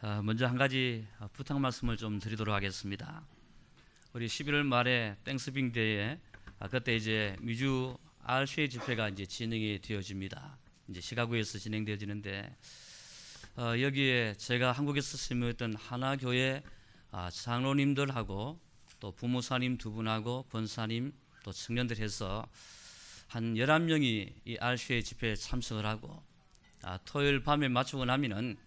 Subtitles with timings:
[0.00, 3.26] 어, 먼저 한 가지 부탁 말씀을 좀 드리도록 하겠습니다.
[4.12, 6.20] 우리 11월 말에 Thanksgiving Day에
[6.60, 10.56] 아, 그때 이제 미주 RCA 집회가 이제 진행이 되어집니다.
[10.86, 12.56] 이제 시카고에서 진행되어지는데
[13.56, 16.62] 어, 여기에 제가 한국에서 심었던 하나 교회
[17.10, 18.60] 아, 장로님들하고
[19.00, 21.12] 또 부목사님 두 분하고 권사님
[21.42, 22.46] 또 청년들 해서
[23.26, 26.22] 한 11명이 이 RCA 집회에 참석을 하고
[26.84, 28.58] 아, 토요일 밤에 마치고 나면은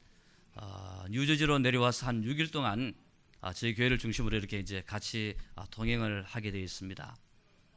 [0.55, 2.93] 어, 뉴저지로 내려와서 한 6일 동안
[3.39, 7.15] 아, 저희 교회를 중심으로 이렇게 이제 같이 아, 동행을 하게 되어 있습니다.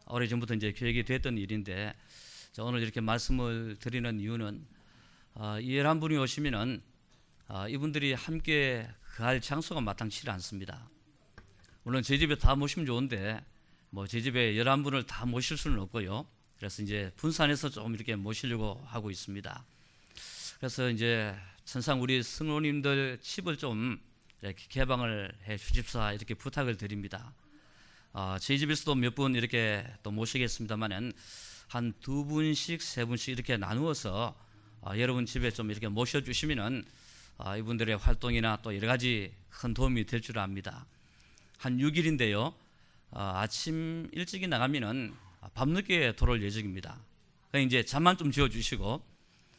[0.09, 1.95] 오래 전부터 이제 계획이 됐던 일인데
[2.59, 4.67] 오늘 이렇게 말씀을 드리는 이유는
[5.35, 6.83] 어, 이한 분이 오시면은
[7.49, 10.89] 어, 이분들이 함께 그할 장소가 마땅치 않습니다.
[11.83, 13.45] 물론 제 집에 다 모시면 좋은데
[13.91, 16.27] 뭐 제 집에 열한 분을 다 모실 수는 없고요.
[16.59, 19.65] 그래서 이제 분산해서 좀 이렇게 모시려고 하고 있습니다.
[20.59, 23.99] 그래서 이제 천상 우리 승로님들 칩을 좀
[24.43, 27.33] 이렇게 개방을 해 주십사 이렇게 부탁을 드립니다.
[28.13, 31.13] 어, 저희 집에서도 몇 분 이렇게 또 모시겠습니다만은
[31.69, 34.37] 한 두 분씩 세 분씩 이렇게 나누어서
[34.83, 36.85] 어, 여러분 집에 좀 이렇게 모셔 주시면은
[37.39, 40.87] 어, 이분들의 활동이나 또 여러 가지 큰 도움이 될 줄 압니다.
[41.59, 42.53] 한 6일인데요.
[43.11, 45.15] 어, 아침 일찍이 나가면은
[45.55, 47.01] 밤늦게 돌아올 예정입니다.
[47.51, 49.03] 그러니까 이제 잠만 좀 지어 주시고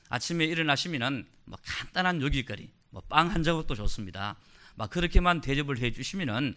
[0.10, 4.36] 아침에 일어나시면은 뭐 간단한 요깃거리, 뭐 빵한 자국도 좋습니다.
[4.76, 6.56] 막 그렇게만 대접을 해주시면은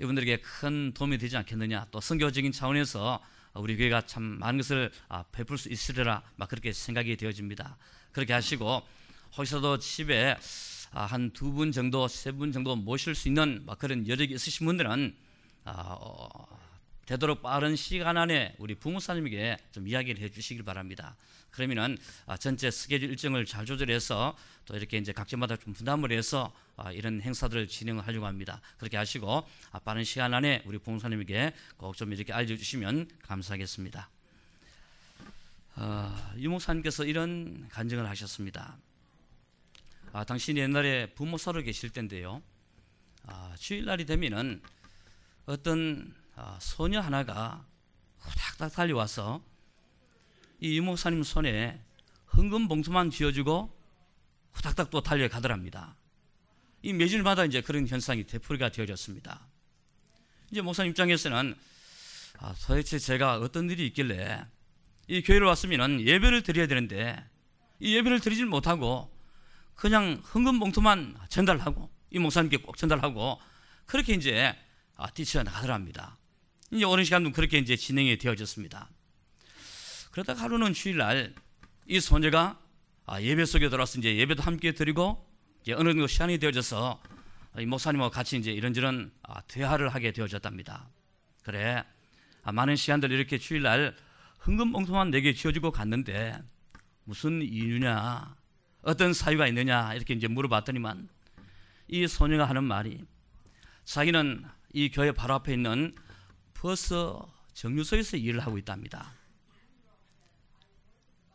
[0.00, 1.86] 이분들에게 큰 도움이 되지 않겠느냐.
[1.90, 3.22] 또 선교적인 차원에서
[3.54, 7.76] 우리 교회가 참 많은 것을 아, 베풀 수 있으리라 막 그렇게 생각이 되어집니다.
[8.12, 8.82] 그렇게 하시고
[9.36, 10.36] 혹시라도 집에
[10.92, 15.14] 아, 한두 분 정도, 세 분 정도 모실 수 있는 막 그런 여력이 있으신 분들은
[15.64, 16.46] 아, 어,
[17.06, 21.16] 되도록 빠른 시간 안에 우리 부모사님에게 좀 이야기를 해주시길 바랍니다.
[21.50, 26.90] 그러면은 아, 전체 스케줄 일정을 잘 조절해서 또 이렇게 이제 각지마다 좀 분담을 해서 아,
[26.90, 28.60] 이런 행사들을 진행하려고 합니다.
[28.78, 34.08] 그렇게 하시고 아, 빠른 시간 안에 우리 부모사님에게 꼭 좀 이렇게 알려주시면 감사하겠습니다.
[35.76, 38.76] 어, 유목사님께서 이런 간증을 하셨습니다.
[40.12, 42.42] 아, 당신이 옛날에 부모사로 계실 때인데요.
[43.26, 44.62] 아, 주일날이 되면은
[45.46, 46.23] 어떤 아,
[46.58, 47.64] 소녀 하나가
[48.18, 49.42] 후닥닥 달려와서
[50.60, 51.80] 이 이목사님 손에
[52.26, 53.70] 흥금 봉투만 쥐어주고
[54.52, 55.96] 후닥닥 또 달려가더랍니다.
[56.82, 59.46] 이 매주마다 이제 그런 현상이 되풀이가 되어졌습니다.
[60.50, 61.54] 이제 목사님 입장에서는
[62.38, 64.44] 아, 도대체 제가 어떤 일이 있길래
[65.06, 67.22] 이 교회를 왔으면 예배를 드려야 되는데
[67.80, 69.10] 이 예배를 드리질 못하고
[69.74, 73.40] 그냥 흥금 봉투만 전달하고 이 목사님께 꼭 전달하고
[73.86, 74.54] 그렇게 이제
[74.96, 76.16] 아, 뛰쳐나가더랍니다.
[76.74, 78.90] 이제 오랜 시간 그렇게 이제 진행이 되어졌습니다.
[80.10, 81.32] 그러다 하루는 주일날
[81.86, 82.58] 이 소녀가
[83.06, 85.24] 아, 예배 속에 들어와서 이제 예배도 함께 드리고
[85.62, 87.00] 이제 어느 정도 시간이 되어져서
[87.60, 90.88] 이 목사님과 같이 이제 이런저런 아, 대화를 하게 되어졌답니다.
[91.44, 91.84] 그래,
[92.42, 93.94] 아, 많은 시간들 이렇게 주일날
[94.40, 96.36] 흥금봉투만 내게 지어주고 갔는데
[97.04, 98.34] 무슨 이유냐,
[98.82, 101.08] 어떤 사유가 있느냐 이렇게 이제 물어봤더니만
[101.86, 103.04] 이 소녀가 하는 말이
[103.84, 105.94] 자기는 이 교회 바로 앞에 있는
[106.64, 106.94] 버스
[107.52, 109.12] 정류소에서 일을 하고 있답니다.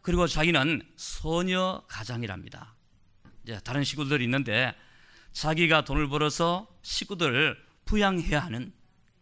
[0.02, 2.74] 그리고 자기는 소녀 가장이랍니다.
[3.44, 4.76] 이제 다른 식구들이 있는데
[5.32, 8.74] 자기가 돈을 벌어서 식구들을 부양해야 하는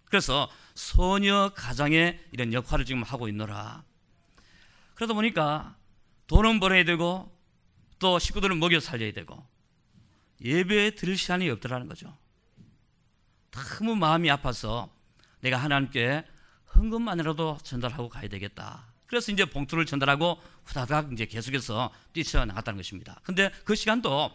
[0.05, 3.83] 그래서 소녀 가장의 이런 역할을 지금 하고 있노라.
[4.95, 5.75] 그러다 보니까
[6.27, 7.37] 돈은 벌어야 되고
[7.99, 9.45] 또 식구들을 먹여 살려야 되고
[10.39, 12.17] 예배에 드릴 시간이 없더라는 거죠.
[13.51, 14.95] 너무 마음이 아파서
[15.41, 16.25] 내가 하나님께
[16.75, 18.85] 헌금만이라도 전달하고 가야 되겠다.
[19.07, 23.19] 그래서 이제 봉투를 전달하고 후다닥 이제 계속해서 뛰쳐나갔다는 것입니다.
[23.23, 24.31] 근데 그 시간도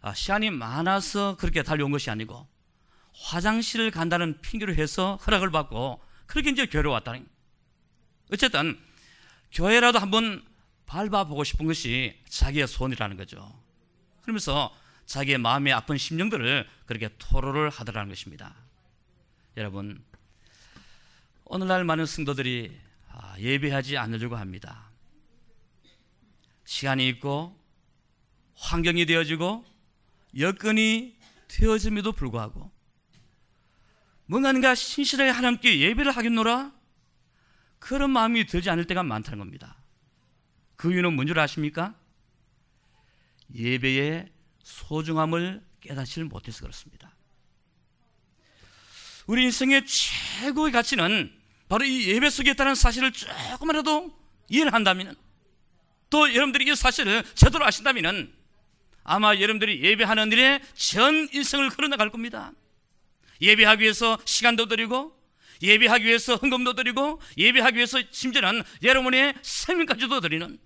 [0.00, 2.46] 아, 시간이 많아서 그렇게 달려온 것이 아니고
[3.14, 7.26] 화장실을 간다는 핑계를 해서 허락을 받고 그렇게 이제 교회로 왔다는
[8.32, 8.78] 어쨌든
[9.52, 10.44] 교회라도 한번
[10.86, 13.52] 밟아보고 싶은 것이 자기의 소원이라는 거죠.
[14.22, 14.74] 그러면서
[15.06, 18.54] 자기의 마음의 아픈 심령들을 그렇게 토로를 하더라는 것입니다.
[19.56, 20.02] 여러분,
[21.54, 22.74] 오늘날 많은 성도들이
[23.10, 24.88] 아, 예배하지 않으려고 합니다.
[26.64, 27.54] 시간이 있고
[28.54, 29.62] 환경이 되어지고
[30.38, 31.14] 여건이
[31.48, 32.72] 되어짐에도 불구하고
[34.24, 36.72] 뭔가 신실하게 하나님께 예배를 하겠노라
[37.78, 39.76] 그런 마음이 들지 않을 때가 많다는 겁니다.
[40.76, 41.94] 그 이유는 뭔 줄 아십니까?
[43.54, 44.32] 예배의
[44.62, 47.14] 소중함을 깨닫지를 못해서 그렇습니다.
[49.26, 51.41] 우리 인생의 최고의 가치는
[51.72, 54.14] 바로 이 예배 속에 있다는 사실을 조금이라도
[54.50, 55.16] 이해를 한다면
[56.10, 58.30] 또 여러분들이 이 사실을 제대로 아신다면
[59.04, 62.52] 아마 여러분들이 예배하는 일에 전 인생을 걸어나갈 겁니다.
[63.40, 65.18] 예배하기 위해서 시간도 드리고
[65.62, 70.58] 예배하기 위해서 헌금도 드리고 예배하기 위해서 심지어는 여러분의 생명까지도 드리는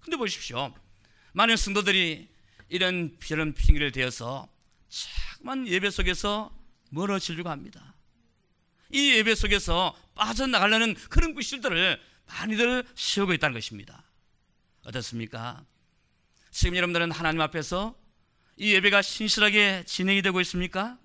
[0.00, 0.74] 근데 보십시오.
[1.32, 2.28] 많은 성도들이
[2.68, 4.50] 이런 이런 핑계를 대어서
[4.90, 6.54] 자꾸만 예배 속에서
[6.90, 7.94] 멀어지려고 합니다.
[8.92, 14.04] 이 예배 속에서 빠져나가려는 그런 구실들을 많이들 씌우고 있다는 것입니다.
[14.84, 15.64] 어떻습니까?
[16.50, 17.96] 지금 여러분들은 하나님 앞에서
[18.58, 20.98] 이 예배가 신실하게 진행이 되고 있습니까?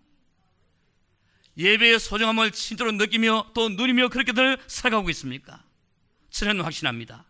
[1.57, 5.63] 예배의 소중함을 진짜로 느끼며 또 누리며 그렇게들 살아가고 있습니까?
[6.29, 7.25] 저는 확신합니다.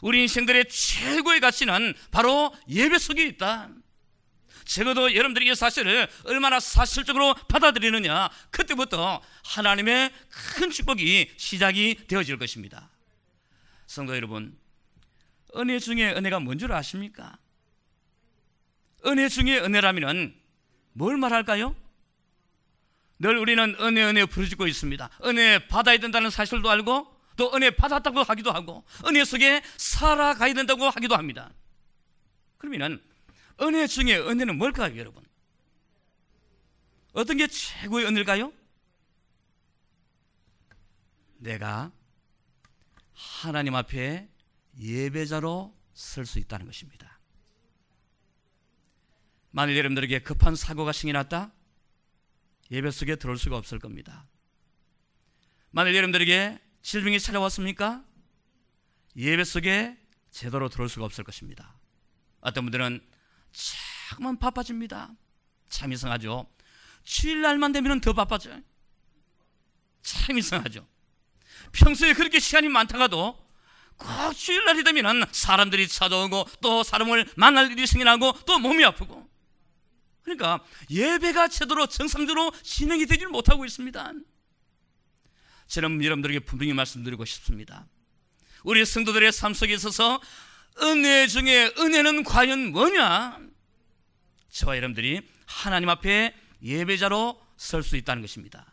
[0.00, 3.68] 우리 인생들의 최고의 가치는 바로 예배 속에 있다.
[4.68, 12.90] 적어도 여러분들이 이 사실을 얼마나 사실적으로 받아들이느냐, 그때부터 하나님의 큰 축복이 시작이 되어질 것입니다.
[13.86, 14.56] 성도 여러분,
[15.56, 17.38] 은혜 중에 은혜가 뭔 줄 아십니까?
[19.06, 20.34] 은혜 중에 은혜라면
[20.92, 21.74] 뭘 말할까요?
[23.20, 25.08] 늘 우리는 은혜 은혜 부르짖고 있습니다.
[25.24, 31.16] 은혜 받아야 된다는 사실도 알고 또 은혜 받았다고 하기도 하고 은혜 속에 살아가야 된다고 하기도
[31.16, 31.50] 합니다.
[32.58, 33.00] 그러면은
[33.60, 35.24] 은혜 중에 은혜는 뭘까요, 여러분?
[37.12, 38.52] 어떤 게 최고의 은혜일까요?
[41.38, 41.92] 내가
[43.12, 44.28] 하나님 앞에
[44.78, 47.18] 예배자로 설 수 있다는 것입니다.
[49.50, 51.52] 만일 여러분들에게 급한 사고가 생겨났다?
[52.70, 54.28] 예배 속에 들어올 수가 없을 겁니다.
[55.70, 58.04] 만일 여러분들에게 질병이 찾아왔습니까?
[59.16, 59.98] 예배 속에
[60.30, 61.76] 제대로 들어올 수가 없을 것입니다.
[62.40, 63.04] 어떤 분들은
[63.52, 65.10] 자꾸만 바빠집니다.
[65.68, 66.46] 참 이상하죠.
[67.04, 68.60] 주일날만 되면 더 바빠져요.
[70.02, 70.86] 참 이상하죠.
[71.72, 73.48] 평소에 그렇게 시간이 많다가도
[73.96, 79.28] 꼭 주일날이 되면 사람들이 찾아오고 또 사람을 만날 일이 생겨나고 또 몸이 아프고
[80.22, 84.12] 그러니까 예배가 제대로 정상적으로 진행이 되지를 못하고 있습니다.
[85.66, 87.86] 저는 여러분들에게 분명히 말씀드리고 싶습니다.
[88.62, 90.20] 우리 성도들의 삶 속에 있어서
[90.82, 93.38] 은혜 중에 은혜는 과연 뭐냐?
[94.50, 98.66] 저와 여러분들이 하나님 앞에 예배자로 설 수 있다는 것입니다.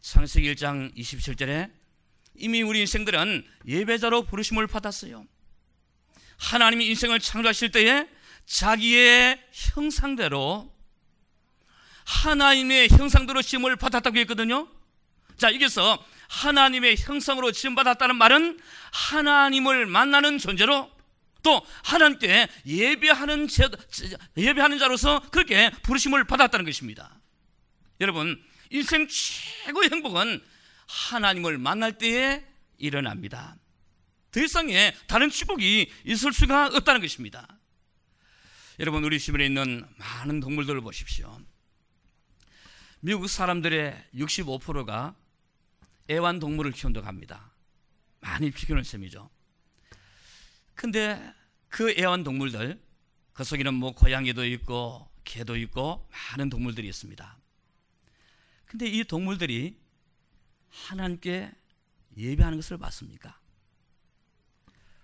[0.00, 1.70] 창세기 1장 27절에
[2.36, 5.26] 이미 우리 인생들은 예배자로 부르심을 받았어요.
[6.38, 8.08] 하나님이 인생을 창조하실 때에
[8.46, 10.72] 자기의 형상대로
[12.04, 14.68] 하나님의 형상대로 지음을 받았다고 했거든요.
[15.36, 18.58] 자, 여기서 하나님의 형상으로 지음받았다는 말은
[18.92, 20.90] 하나님을 만나는 존재로
[21.42, 23.68] 또 하나님께 예배하는 제,
[24.36, 27.20] 예배하는 자로서 그렇게 부르심을 받았다는 것입니다.
[28.00, 30.42] 여러분, 인생 최고의 행복은
[30.86, 32.44] 하나님을 만날 때에
[32.78, 33.56] 일어납니다.
[34.32, 37.48] 더 이상의 다른 축복이 있을 수가 없다는 것입니다.
[38.78, 41.40] 여러분 우리 주변에 있는 많은 동물들을 보십시오.
[43.00, 45.14] 미국 사람들의 65%가
[46.10, 47.52] 애완동물을 키운다고 합니다.
[48.20, 49.30] 많이 키우는 셈이죠.
[50.74, 51.34] 근데
[51.68, 52.80] 그 애완동물들,
[53.32, 57.38] 그 속에는 뭐 고양이도 있고 개도 있고 많은 동물들이 있습니다.
[58.66, 59.78] 근데 이 동물들이
[60.70, 61.52] 하나님께
[62.16, 63.38] 예배하는 것을 봤습니까?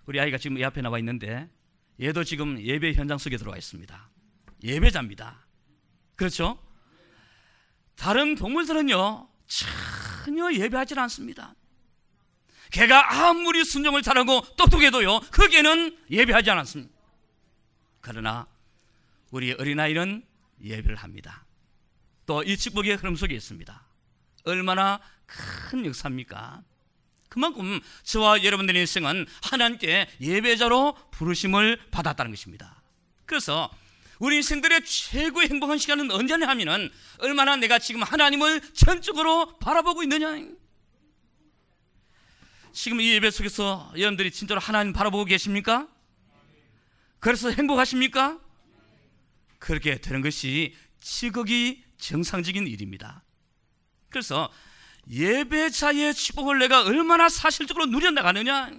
[0.07, 1.49] 우리 아이가 지금 이 앞에 나와 있는데
[2.01, 4.11] 얘도 지금 예배 현장 속에 들어와 있습니다.
[4.65, 5.47] 예배자입니다.
[6.17, 6.59] 그렇죠?
[7.95, 11.55] 다른 동물들은요, 전혀 예배하지 않습니다.
[12.71, 16.93] 개가 아무리 순종을 잘하고 똑똑해도요, 그 개는 예배하지 않았습니다.
[18.01, 18.47] 그러나
[19.31, 20.25] 우리 어린아이는
[20.63, 21.45] 예배를 합니다.
[22.27, 23.83] 또 이 축복의 흐름 속에 있습니다.
[24.45, 26.63] 얼마나 큰 역사입니까?
[27.29, 32.83] 그만큼 저와 여러분들의 인생은 하나님께 예배자로 부르심을 받았다는 것입니다.
[33.27, 33.71] 그래서
[34.23, 40.37] 우리 인생들의 최고의 행복한 시간은 언제냐 하면은 얼마나 내가 지금 하나님을 전적으로 바라보고 있느냐.
[42.73, 45.89] 지금 이 예배 속에서 여러분들이 진짜로 하나님 바라보고 계십니까?
[47.19, 48.39] 그래서 행복하십니까?
[49.59, 53.25] 그렇게 되는 것이 지극히 정상적인 일입니다.
[54.09, 54.53] 그래서
[55.11, 58.71] 예배자의 축복을 내가 얼마나 사실적으로 누려나가느냐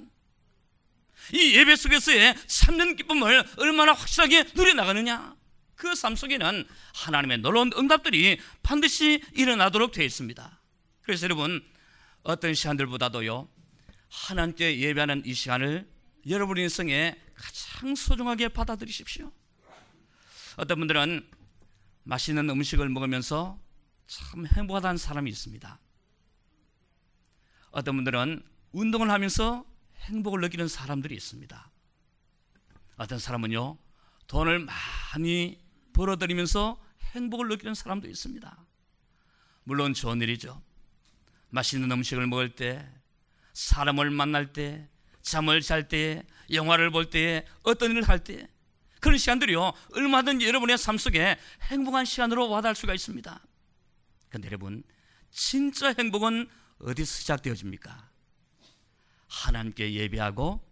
[1.32, 5.36] 이 예배 속에서의 참는 기쁨을 얼마나 확실하게 누려나가느냐?
[5.76, 6.66] 그 삶 속에는
[6.96, 10.62] 하나님의 놀라운 응답들이 반드시 일어나도록 되어 있습니다.
[11.02, 11.64] 그래서 여러분
[12.24, 13.50] 어떤 시간들보다도요
[14.10, 15.90] 하나님께 예배하는 이 시간을
[16.30, 19.32] 여러분 인생에 가장 소중하게 받아들이십시오.
[20.56, 21.28] 어떤 분들은
[22.04, 23.60] 맛있는 음식을 먹으면서
[24.08, 25.80] 참 행복하다는 사람이 있습니다.
[27.72, 29.66] 어떤 분들은 운동을 하면서
[30.04, 31.72] 행복을 느끼는 사람들이 있습니다.
[32.98, 33.78] 어떤 사람은요,
[34.28, 35.60] 돈을 많이
[35.94, 36.82] 벌어들이면서
[37.16, 38.66] 행복을 느끼는 사람도 있습니다.
[39.64, 40.62] 물론 좋은 일이죠.
[41.50, 42.88] 맛있는 음식을 먹을 때,
[43.54, 44.90] 사람을 만날 때,
[45.22, 48.48] 잠을 잘 때, 영화를 볼 때, 어떤 일을 할 때,
[49.00, 53.40] 그런 시간들이요, 얼마든지 여러분의 삶 속에 행복한 시간으로 와닿을 수가 있습니다.
[54.30, 54.84] 그런데 여러분,
[55.30, 56.48] 진짜 행복은
[56.80, 58.13] 어디서 시작되어집니까?
[59.34, 60.64] 하나님께 예배하고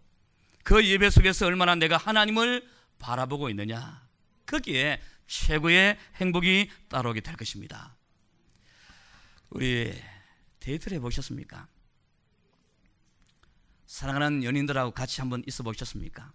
[0.62, 4.06] 그 예배 속에서 얼마나 내가 하나님을 바라보고 있느냐.
[4.46, 7.96] 거기에 최고의 행복이 따라오게 될 것입니다.
[9.50, 9.92] 우리
[10.60, 11.68] 데이트를 해보셨습니까?
[13.86, 16.32] 사랑하는 연인들하고 같이 한번 있어 보셨습니까?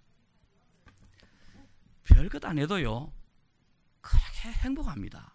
[2.03, 3.11] 별것 안 해도요,
[4.01, 5.33] 그렇게 행복합니다.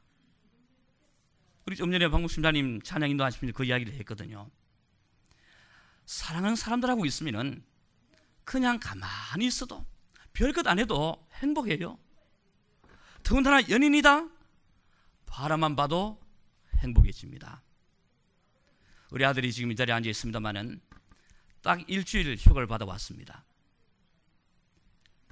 [1.66, 4.50] 우리 좀 전에 방금 심사님 찬양 인도 하시면서 그 이야기를 했거든요.
[6.06, 7.64] 사랑하는 사람들하고 있으면은
[8.44, 9.86] 그냥 가만히 있어도
[10.32, 11.98] 별것 안 해도 행복해요.
[13.22, 14.28] 더군다나 연인이다?
[15.26, 16.20] 바라만 봐도
[16.78, 17.62] 행복해집니다.
[19.10, 20.80] 우리 아들이 지금 이 자리에 앉아 있습니다만은
[21.62, 23.44] 딱 일주일 휴가를 받아 왔습니다.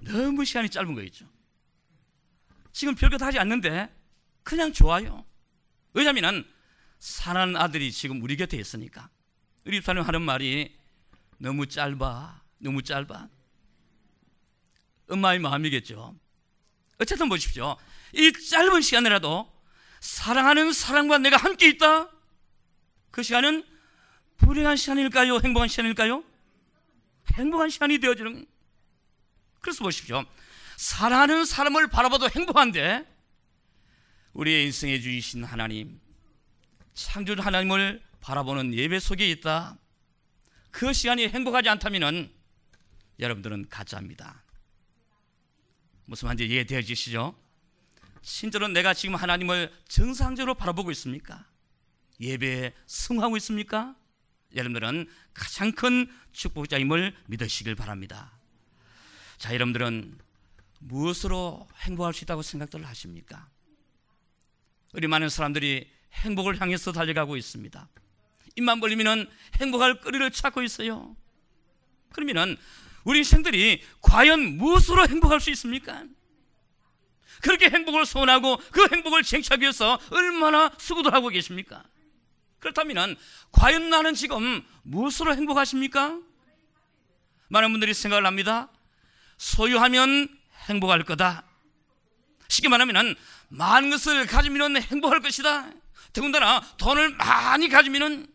[0.03, 1.27] 너무 시간이 짧은 거 있죠.
[2.73, 3.95] 지금 별것 하지 않는데
[4.43, 5.27] 그냥 좋아요.
[5.93, 6.47] 왜냐하면
[6.99, 9.11] 사는 아들이 지금 우리 곁에 있으니까.
[9.65, 10.75] 우리 집사님 하는 말이
[11.39, 13.29] 너무 짧아, 너무 짧아.
[15.09, 16.15] 엄마의 마음이겠죠.
[16.99, 17.77] 어쨌든 보십시오.
[18.15, 19.51] 이 짧은 시간이라도
[20.01, 22.11] 사랑하는 사랑과 내가 함께 있다.
[23.11, 23.65] 그 시간은
[24.39, 25.41] 불행한 시간일까요?
[25.43, 26.25] 행복한 시간일까요?
[27.35, 28.47] 행복한 시간이 되어지는.
[29.61, 30.25] 그래서 보십시오.
[30.77, 33.07] 사랑하는 사람을 바라봐도 행복한데
[34.33, 36.01] 우리의 인생에 주이신 하나님,
[36.95, 39.79] 창조 하나님을 바라보는 예배 속에 있다.
[40.71, 42.33] 그 시간이 행복하지 않다면
[43.19, 44.43] 여러분들은 가짜입니다.
[46.05, 47.37] 무슨 말인지 이해되어지시죠?
[48.23, 51.47] 진짜로 내가 지금 하나님을 정상적으로 바라보고 있습니까?
[52.21, 53.97] 예배에 승하고 있습니까?
[54.55, 58.33] 여러분들은 가장 큰 축복자임을 믿으시길 바랍니다.
[59.39, 60.19] 자, 여러분들은
[60.81, 63.49] 무엇으로 행복할 수 있다고 생각들 하십니까?
[64.93, 67.89] 우리 많은 사람들이 행복을 향해서 달려가고 있습니다.
[68.61, 69.29] 입만 벌리면
[69.61, 71.17] 행복할 거리를 찾고 있어요.
[72.13, 72.57] 그러면
[73.05, 76.05] 우리 생들이 과연 무엇으로 행복할 수 있습니까?
[77.43, 81.85] 그렇게 행복을 소원하고 그 행복을 쟁취하기 위해서 얼마나 수고를 하고 계십니까?
[82.59, 83.17] 그렇다면
[83.53, 86.21] 과연 나는 지금 무엇으로 행복하십니까?
[87.49, 88.69] 많은 분들이 생각을 합니다.
[89.39, 90.29] 소유하면
[90.69, 91.45] 행복할 거다.
[92.49, 93.17] 쉽게 말하면
[93.49, 95.71] 많은 것을 가지면 행복할 것이다.
[96.13, 98.27] 더군다나 돈을 많이 가지면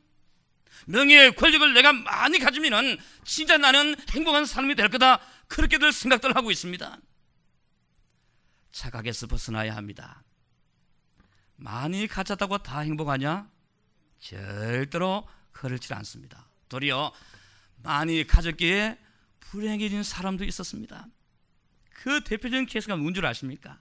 [0.86, 5.20] 명예, 권력을 내가 많이 가지면 진짜 나는 행복한 사람이 될 거다.
[5.48, 6.98] 그렇게들 생각들 하고 있습니다.
[8.72, 10.24] 착각에서 벗어나야 합니다.
[11.56, 13.50] 많이 가졌다고 다 행복하냐?
[14.20, 16.48] 절대로 그렇지 않습니다.
[16.70, 17.14] 도리어
[17.84, 18.98] 많이 가졌기에
[19.40, 21.08] 불행해진 사람도 있었습니다.
[21.94, 23.80] 그 대표적인 케이스가 뭔 줄 아십니까?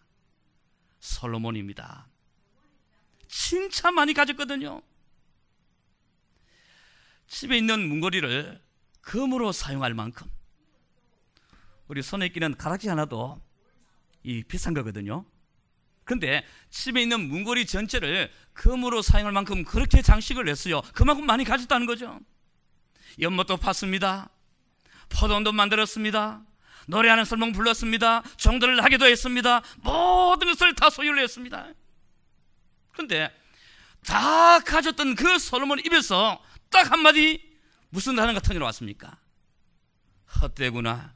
[1.00, 2.06] 솔로몬입니다.
[3.28, 4.80] 진짜 많이 가졌거든요.
[7.26, 8.60] 집에 있는 문고리를
[9.00, 10.30] 금으로 사용할 만큼
[11.88, 13.40] 우리 손에 끼는 가락지 하나도
[14.22, 15.24] 이 비싼 거거든요.
[16.04, 20.82] 근데 집에 있는 문고리 전체를 금으로 사용할 만큼 그렇게 장식을 했어요.
[20.94, 22.20] 그만큼 많이 가졌다는 거죠.
[23.20, 24.28] 연못도 팠습니다.
[25.08, 26.42] 포도원도 만들었습니다.
[26.86, 28.22] 노래하는 설몽 불렀습니다.
[28.36, 29.62] 종들을 하기도 했습니다.
[29.78, 31.68] 모든 것을 다 소유를 했습니다.
[32.92, 33.34] 그런데
[34.04, 36.42] 다 가졌던 그 솔로몬 입에서
[36.74, 37.56] 딱 한마디
[37.88, 39.16] 무슨 단어가 터져나왔습니까?
[40.42, 41.14] 헛되구나.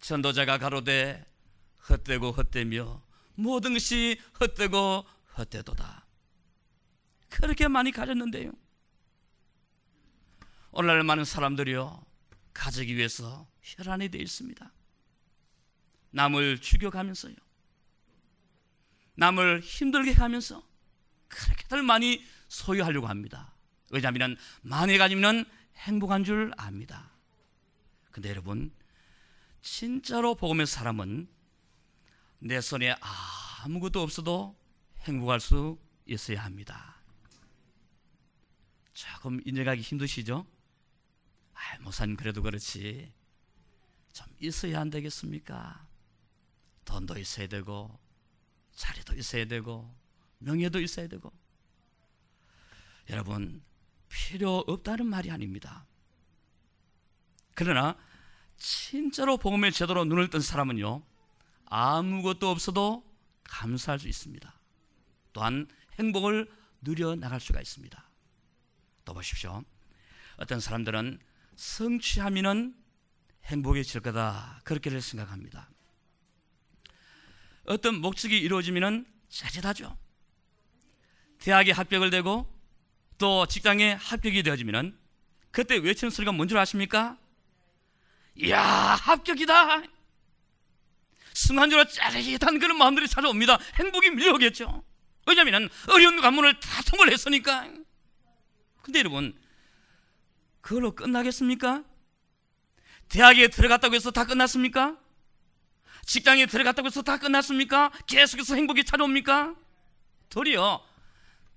[0.00, 1.26] 전도자가 가로되
[1.88, 3.02] 헛되고 헛되며
[3.34, 5.04] 모든 것이 헛되고
[5.36, 6.06] 헛되도다.
[7.30, 8.52] 그렇게 많이 가졌는데요.
[10.70, 12.06] 오늘날 많은 사람들이요
[12.54, 14.72] 가지기 위해서 혈안이 되어 있습니다.
[16.10, 17.34] 남을 죽여가면서요.
[19.16, 20.64] 남을 힘들게 하면서
[21.26, 23.49] 그렇게들 많이 소유하려고 합니다.
[23.90, 25.44] 왜냐하면 많이 가지면
[25.76, 27.10] 행복한 줄 압니다.
[28.10, 28.72] 근데 여러분
[29.60, 31.28] 진짜로 복음의 사람은
[32.38, 32.94] 내 손에
[33.62, 34.56] 아무것도 없어도
[35.00, 36.96] 행복할 수 있어야 합니다.
[38.94, 40.46] 조금 인정하기 힘드시죠?
[41.54, 43.12] 아, 목사님 그래도 그렇지.
[44.12, 45.86] 좀 있어야 안 되겠습니까?
[46.84, 47.98] 돈도 있어야 되고
[48.74, 49.94] 자리도 있어야 되고
[50.38, 51.32] 명예도 있어야 되고
[53.08, 53.62] 여러분
[54.10, 55.86] 필요 없다는 말이 아닙니다.
[57.54, 57.96] 그러나
[58.58, 61.02] 진짜로 복음의 제대로 눈을 뜬 사람은요
[61.66, 63.04] 아무것도 없어도
[63.44, 64.60] 감사할 수 있습니다.
[65.32, 65.66] 또한
[65.98, 66.50] 행복을
[66.82, 68.10] 누려 나갈 수가 있습니다.
[69.04, 69.62] 또 보십시오.
[70.36, 71.18] 어떤 사람들은
[71.56, 72.74] 성취하면은
[73.44, 75.70] 행복해질 거다 그렇게 생각합니다.
[77.66, 79.96] 어떤 목적이 이루어지면은 짜릿하죠.
[81.38, 82.59] 대학에 합격을 되고
[83.20, 84.98] 또 직장에 합격이 되어지면은
[85.50, 87.18] 그때 외치는 소리가 뭔 줄 아십니까?
[88.34, 89.82] 이야 합격이다.
[91.34, 93.58] 순간적으로 짜릿한 그런 마음들이 찾아옵니다.
[93.74, 94.82] 행복이 밀려오겠죠.
[95.26, 97.68] 왜냐하면 어려운 관문을 다 통과를 했으니까.
[98.82, 99.38] 근데 여러분
[100.62, 101.84] 그걸로 끝나겠습니까?
[103.10, 104.96] 대학에 들어갔다고 해서 다 끝났습니까?
[106.06, 107.90] 직장에 들어갔다고 해서 다 끝났습니까?
[108.06, 109.54] 계속해서 행복이 찾아옵니까?
[110.30, 110.82] 도리어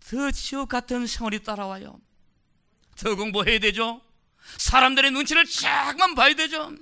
[0.10, 2.00] 더 지옥 같은 생활이 따라와요.
[2.98, 4.02] 더 공부해야 되죠.
[4.58, 6.74] 사람들의 눈치를 자꾸만 봐야 되죠.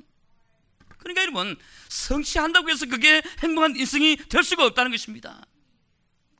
[0.97, 1.57] 그러니까 여러분
[1.89, 5.41] 성취한다고 해서 그게 행복한 인생이 될 수가 없다는 것입니다.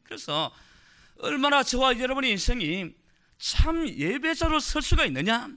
[0.03, 0.53] 그래서
[1.19, 2.93] 얼마나 저와 여러분의 인생이
[3.38, 5.50] 참 예배자로 설 수가 있느냐?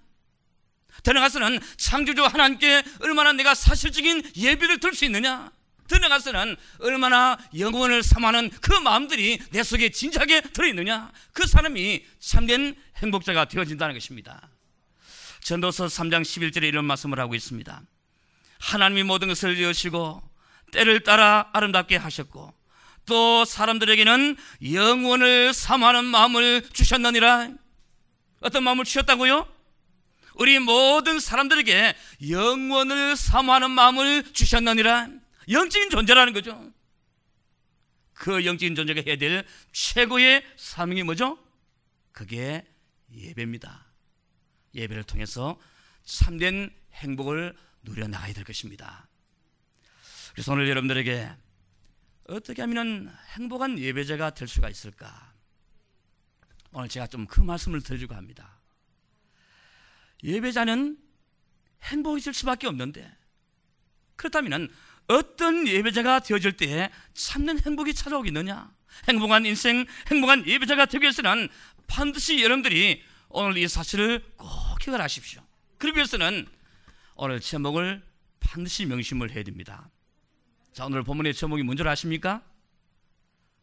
[1.03, 5.51] 들어가서는 창조주 하나님께 얼마나 내가 사실적인 예배를 들 수 있느냐?
[5.89, 11.13] 들어가서는 얼마나 영혼을 삼하는 그 마음들이 내 속에 진지하게 들어있느냐?
[11.33, 14.49] 그 사람이 참된 행복자가 되어진다는 것입니다.
[15.43, 17.83] 전도서 3장 11절에 이런 말씀을 하고 있습니다.
[18.61, 20.23] 하나님이 모든 것을 지으시고
[20.73, 22.53] 때를 따라 아름답게 하셨고
[23.07, 24.37] 또 사람들에게는
[24.73, 27.51] 영원을 삼하는 마음을 주셨느니라.
[28.41, 29.47] 어떤 마음을 주셨다고요?
[30.35, 31.95] 우리 모든 사람들에게
[32.31, 35.09] 영원을 사모하는 마음을 주셨느니라.
[35.49, 36.73] 영적인 존재라는 거죠.
[38.13, 41.39] 그 영적인 존재가 해야 될 최고의 사명이 뭐죠?
[42.13, 42.65] 그게
[43.13, 43.87] 예배입니다.
[44.75, 45.61] 예배를 통해서
[46.05, 49.09] 참된 행복을 누려나가야 될 것입니다.
[50.33, 51.31] 그래서 오늘 여러분들에게
[52.29, 55.33] 어떻게 하면 행복한 예배자가 될 수가 있을까?
[56.73, 58.61] 오늘 제가 좀 그 말씀을 드리려고 합니다.
[60.23, 60.99] 예배자는
[61.83, 63.17] 행복해질 수밖에 없는데
[64.17, 64.73] 그렇다면
[65.09, 68.73] 어떤 예배자가 되어질 때에 참는 행복이 찾아오겠느냐?
[69.09, 71.49] 행복한 인생, 행복한 예배자가 되기 위해서는
[71.87, 74.49] 반드시 여러분들이 오늘 이 사실을 꼭
[74.81, 75.43] 기억하십시오.
[75.79, 76.47] 그러기 위해서는
[77.17, 78.03] 오늘 제목을
[78.41, 79.91] 반드시 명심을 해야 됩니다.
[80.73, 82.43] 자, 오늘 본문의 제목이 뭔지 아십니까?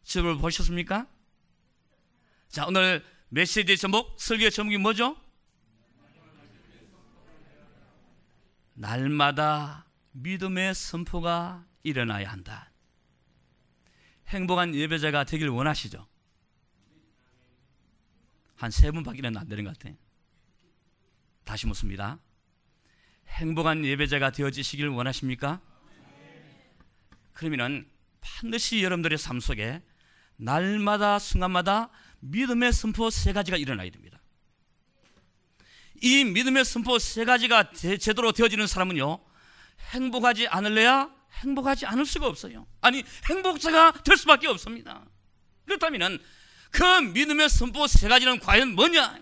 [0.04, 1.06] 제목을 보셨습니까?
[2.48, 5.16] 자, 오늘 메시지의 제목, 설교의 제목이 뭐죠?
[8.74, 12.70] 날마다 믿음의 선포가 일어나야 한다.
[14.28, 16.06] 행복한 예배자가 되길 원하시죠?
[18.56, 19.96] 한 세 분밖에는 안 되는 것 같아요.
[21.44, 22.20] 다시 묻습니다.
[23.26, 25.60] 행복한 예배자가 되어지시길 원하십니까?
[27.32, 27.88] 그러면
[28.20, 29.82] 반드시 여러분들의 삶 속에
[30.36, 34.20] 날마다 순간마다 믿음의 선포 세 가지가 일어나야 됩니다.
[36.00, 39.18] 이 믿음의 선포 세 가지가 제대로 되어지는 사람은요,
[39.90, 41.10] 행복하지 않을래야
[41.42, 42.66] 행복하지 않을 수가 없어요.
[42.80, 45.04] 아니, 행복자가 될 수밖에 없습니다.
[45.66, 46.22] 그렇다면
[46.70, 49.18] 그 믿음의 선포 세 가지는 과연 뭐냐?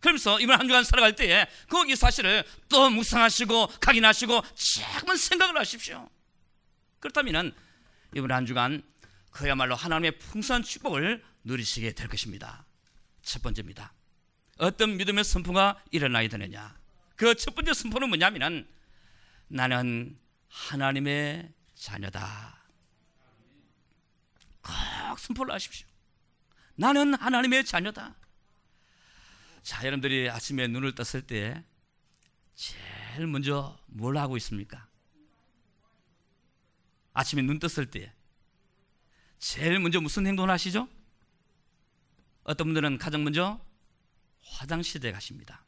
[0.00, 6.08] 그러면서 이번 한 주간 살아갈 때에 거기 사실을 또 묵상하시고 각인하시고 자꾸만 생각을 하십시오.
[7.00, 7.52] 그렇다면
[8.14, 8.82] 이번 한 주간
[9.30, 12.64] 그야말로 하나님의 풍성한 축복을 누리시게 될 것입니다.
[13.22, 13.92] 첫 번째입니다.
[14.58, 16.76] 어떤 믿음의 선포가 일어나야 되느냐?
[17.16, 18.66] 그 첫 번째 선포는 뭐냐면은
[19.48, 22.58] 나는 하나님의 자녀다.
[24.62, 25.86] 꼭 선포를 하십시오.
[26.74, 28.14] 나는 하나님의 자녀다.
[29.62, 31.64] 자, 여러분들이 아침에 눈을 떴을 때
[32.54, 34.86] 제일 먼저 뭘 하고 있습니까?
[37.14, 38.12] 아침에 눈 떴을 때
[39.38, 40.88] 제일 먼저 무슨 행동을 하시죠?
[42.44, 43.60] 어떤 분들은 가장 먼저
[44.42, 45.64] 화장실에 가십니다.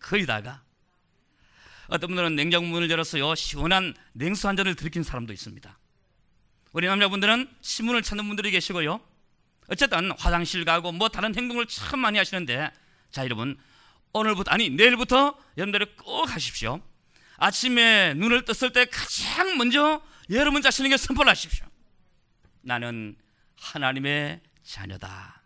[0.00, 0.64] 거의다가
[1.88, 3.34] 어떤 분들은 냉장고 문을 열었어요.
[3.34, 5.78] 시원한 냉수 한 잔을 들이킨 사람도 있습니다.
[6.72, 9.00] 우리 남자분들은 신문을 찾는 분들이 계시고요.
[9.68, 12.70] 어쨌든 화장실 가고 뭐 다른 행동을 참 많이 하시는데
[13.10, 13.58] 자 여러분
[14.12, 16.80] 오늘부터 아니 내일부터 여러분들이 꼭 하십시오.
[17.36, 21.66] 아침에 눈을 떴을 때 가장 먼저 여러분 자신에게 선포를 하십시오.
[22.60, 23.16] 나는
[23.56, 25.42] 하나님의 자녀다.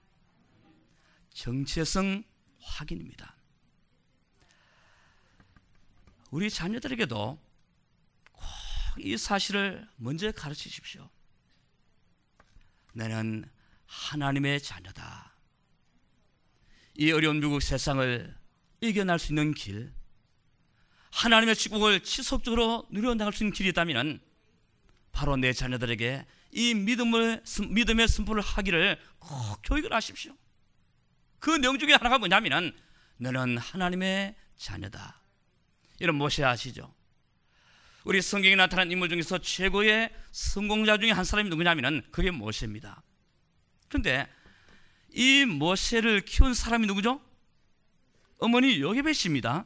[1.35, 2.25] 정체성
[2.61, 3.37] 확인입니다.
[6.33, 7.39] 우리 자녀들에게도
[8.33, 8.63] 꼭
[8.99, 11.09] 이 사실을 먼저 가르치십시오.
[12.93, 13.49] 나는
[13.87, 15.35] 하나님의 자녀다.
[16.95, 18.37] 이 어려운 미국 세상을
[18.83, 19.95] 이겨낼 수 있는 길,
[21.13, 24.21] 하나님의 축복을 지속적으로 누려나갈 수 있는 길이 있다면
[25.11, 30.37] 바로 내 자녀들에게 이 믿음을 믿음의 선포를 하기를 꼭 교육을 하십시오.
[31.39, 32.77] 그 내용 중에 하나가 뭐냐면은
[33.17, 35.22] 너는 하나님의 자녀다.
[36.03, 36.93] 이런 모세 아시죠?
[38.03, 43.05] 우리 성경에 나타난 인물 중에서 최고의 성공자 중에 한 사람이 누구냐면은 그게 모세입니다.
[43.89, 44.29] 그런데
[45.13, 47.21] 이 모세를 키운 사람이 누구죠?
[48.39, 49.65] 어머니 요게벳 씨입니다.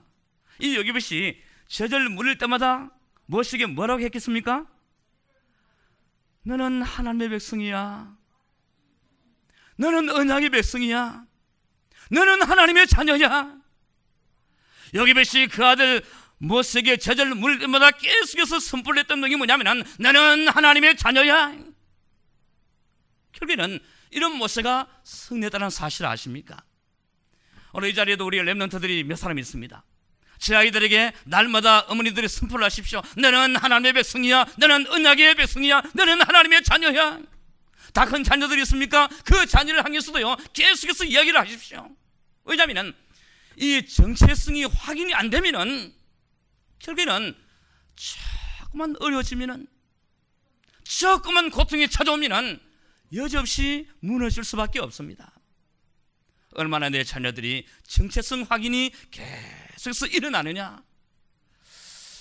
[0.59, 2.91] 이 요게벳 씨 제절 물릴 때마다
[3.25, 4.67] 모세에게 뭐라고 했겠습니까?
[6.43, 8.15] 너는 하나님의 백성이야.
[9.79, 11.25] 너는 언약의 백성이야.
[12.11, 13.57] 너는 하나님의 자녀야.
[14.95, 16.03] 요게벳이 그 아들
[16.39, 21.57] 모세에게 제절 물릴 때마다 계속해서 선포를 했던 내용이 뭐냐면 너는 하나님의 자녀야.
[23.33, 23.79] 결국에는
[24.11, 26.63] 이런 모세가 승리했다는 사실을 아십니까?
[27.73, 29.85] 오늘 이 자리에도 우리 랩런트들이 몇 사람 있습니다.
[30.39, 33.03] 제 아이들에게 날마다 어머니들이 선포를 하십시오.
[33.17, 34.47] 너는 하나님의 백성이야.
[34.59, 35.83] 너는 언약의 백성이야.
[35.95, 37.21] 너는 하나님의 자녀야.
[37.95, 39.09] 다 큰 자녀들이 있습니까?
[39.25, 40.37] 그 자녀를 향해서도요.
[40.53, 41.89] 계속해서 이야기를 하십시오.
[42.45, 42.95] 왜냐하면
[43.57, 45.95] 이 정체성이 확인이 안 되면은
[46.79, 47.35] 결국에는
[47.97, 49.67] 조금만 어려워지면은
[50.85, 52.61] 조금만 고통이 찾아오면은
[53.13, 55.33] 여지없이 무너질 수밖에 없습니다.
[56.53, 60.83] 얼마나 내 자녀들이 정체성 확인이 계속해서 일어나느냐.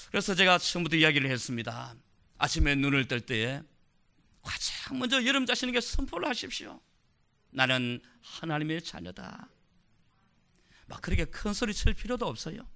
[0.09, 1.95] 그래서 제가 처음부터 이야기를 했습니다.
[2.37, 3.61] 아침에 눈을 뜰 때에
[4.41, 6.79] 가장 먼저 여러분 자신에게 선포를 하십시오.
[7.51, 9.49] 나는 하나님의 자녀다.
[10.87, 12.67] 막 그렇게 큰 소리 칠 필요도 없어요.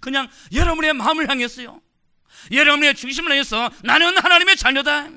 [0.00, 1.80] 그냥 여러분의 마음을 향했어요.
[2.52, 5.08] 여러분의 중심을 향해서 나는 하나님의 자녀다.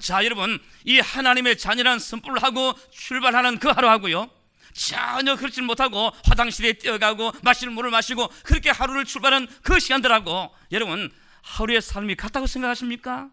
[0.00, 4.30] 자, 여러분, 이 하나님의 자녀란 선포를 하고 출발하는 그 하루 하고요.
[4.72, 11.10] 전혀 그렇지 못하고 화장실에 뛰어가고 마시는 물을 마시고 그렇게 하루를 출발한 그 시간들하고 여러분
[11.42, 13.30] 하루의 삶이 같다고 생각하십니까?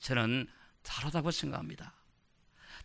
[0.00, 0.46] 저는
[0.82, 1.94] 다르다고 생각합니다.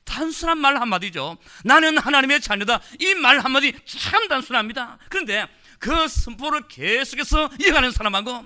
[0.06, 1.38] 단순한 말 한마디죠.
[1.65, 2.80] 나는 하나님의 자녀다.
[3.00, 4.98] 이 말 한마디 참 단순합니다.
[5.10, 5.48] 그런데
[5.82, 8.46] 그 선포를 계속해서 이어가는 사람하고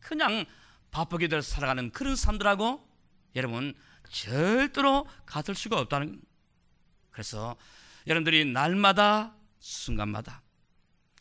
[0.00, 0.46] 그냥
[0.90, 2.82] 바쁘게들 살아가는 그런 사람들하고
[3.36, 3.74] 여러분
[4.10, 6.18] 절대로 같을 수가 없다는
[7.10, 7.56] 그래서
[8.06, 10.40] 여러분들이 날마다 순간마다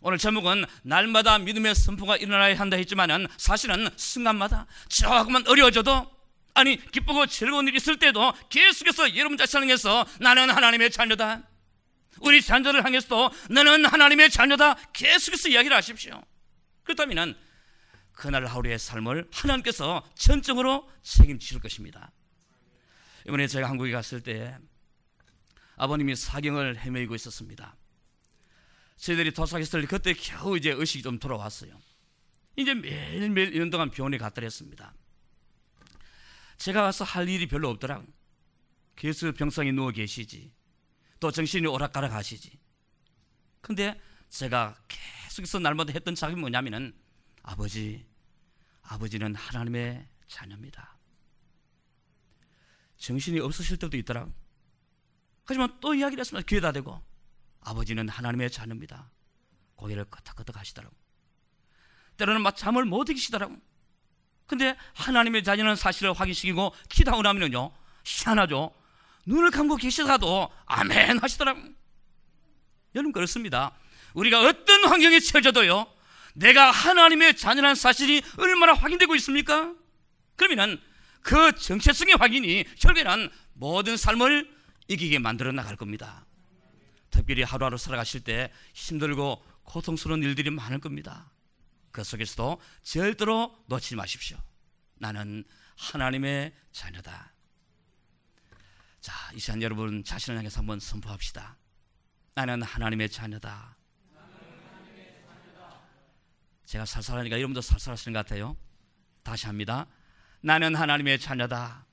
[0.01, 6.09] 오늘 제목은 날마다 믿음의 선포가 일어나야 한다 했지만은 사실은 순간마다 조금만 어려워져도
[6.53, 11.48] 아니 기쁘고 즐거운 일이 있을 때도 계속해서 여러분 자신을 향해서 나는 하나님의 자녀다
[12.21, 16.21] 우리 자녀를 향해서도 너는 하나님의 자녀다 계속해서 이야기를 하십시오
[16.83, 17.37] 그렇다면
[18.11, 22.11] 그날 하루의 삶을 하나님께서 전적으로 책임질 것입니다
[23.27, 24.57] 이번에 제가 한국에 갔을 때
[25.79, 27.75] 아버님이 사경을 헤매고 있었습니다.
[28.97, 31.79] 저희들이 도착했을 때 그때 겨우 이제 의식이 좀 돌아왔어요.
[32.57, 34.93] 이제 매일매일 이런 동안 병원에 갔더랬습니다.
[36.57, 38.03] 제가 가서 할 일이 별로 없더라.
[38.97, 40.51] 계속 병상에 누워 계시지.
[41.19, 42.57] 또 정신이 오락가락 하시지.
[43.61, 46.93] 근데 제가 계속해서 날마다 했던 작업이 뭐냐면은
[47.43, 48.05] 아버지,
[48.83, 50.97] 아버지는 하나님의 자녀입니다.
[52.97, 54.27] 정신이 없으실 때도 있더라.
[55.45, 56.45] 하지만 또 이야기를 했습니다.
[56.47, 57.01] 귀에다 대고
[57.61, 59.09] 아버지는 하나님의 자녀입니다.
[59.75, 60.95] 고개를 끄덕끄덕 하시더라고.
[62.17, 63.55] 때로는 막 잠을 못 이기시더라고.
[64.45, 67.71] 근데 하나님의 자녀는 사실을 확인시키고 기도하고 나면요.
[68.03, 68.73] 희한하죠.
[69.25, 71.61] 눈을 감고 계시다가도 아멘 하시더라고.
[72.95, 73.75] 여러분 그렇습니다.
[74.13, 75.87] 우리가 어떤 환경에 처져도요.
[76.35, 79.73] 내가 하나님의 자녀라는 사실이 얼마나 확인되고 있습니까?
[80.35, 80.81] 그러면
[81.21, 84.49] 그 정체성의 확인이 결국에는 모든 삶을
[84.87, 86.25] 이기게 만들어 나갈 겁니다.
[87.09, 91.31] 특별히 하루하루 살아가실 때 힘들고 고통스러운 일들이 많을 겁니다.
[91.91, 94.37] 그 속에서도 절대로 놓치지 마십시오.
[94.95, 95.43] 나는
[95.77, 97.33] 하나님의 자녀다.
[99.01, 101.57] 자, 이 시간 여러분 자신을 향해서 한번 선포합시다.
[102.35, 103.77] 나는 하나님의 자녀다.
[106.65, 108.55] 제가 살살하니까 여러분도 살살하시는 것 같아요.
[109.23, 109.87] 다시 합니다.
[110.41, 111.85] 나는 하나님의 자녀다.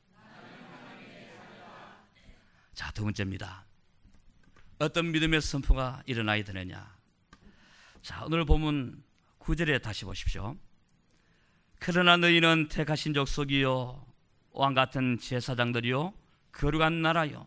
[2.74, 3.64] 자, 두 번째입니다.
[4.78, 6.94] 어떤 믿음의 선포가 일어나야 되느냐.
[8.02, 9.02] 자, 오늘 보면
[9.38, 10.56] 구절에 다시 보십시오.
[11.78, 14.06] 그러나 너희는 택하신 족속이요
[14.52, 16.12] 왕 같은 제사장들이요
[16.56, 17.46] 거룩한 나라요